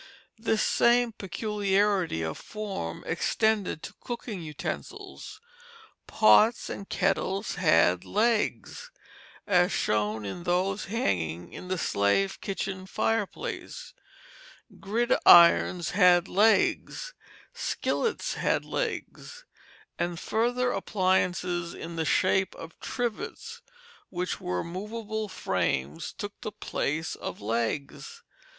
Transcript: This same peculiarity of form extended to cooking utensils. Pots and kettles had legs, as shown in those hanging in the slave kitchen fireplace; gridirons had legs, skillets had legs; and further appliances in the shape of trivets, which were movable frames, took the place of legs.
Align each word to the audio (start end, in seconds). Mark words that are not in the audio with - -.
This 0.39 0.63
same 0.63 1.11
peculiarity 1.11 2.23
of 2.23 2.35
form 2.39 3.03
extended 3.05 3.83
to 3.83 3.93
cooking 3.99 4.41
utensils. 4.41 5.39
Pots 6.07 6.71
and 6.71 6.89
kettles 6.89 7.53
had 7.53 8.03
legs, 8.03 8.89
as 9.45 9.71
shown 9.71 10.25
in 10.25 10.41
those 10.41 10.85
hanging 10.85 11.53
in 11.53 11.67
the 11.67 11.77
slave 11.77 12.41
kitchen 12.41 12.87
fireplace; 12.87 13.93
gridirons 14.79 15.91
had 15.91 16.27
legs, 16.27 17.13
skillets 17.53 18.33
had 18.33 18.65
legs; 18.65 19.45
and 19.99 20.19
further 20.19 20.71
appliances 20.71 21.75
in 21.75 21.95
the 21.95 22.05
shape 22.05 22.55
of 22.55 22.79
trivets, 22.79 23.61
which 24.09 24.41
were 24.41 24.63
movable 24.63 25.29
frames, 25.29 26.11
took 26.11 26.41
the 26.41 26.51
place 26.51 27.13
of 27.13 27.39
legs. 27.39 28.23